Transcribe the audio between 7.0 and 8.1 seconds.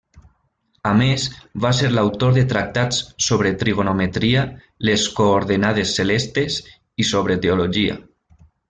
i sobre teologia.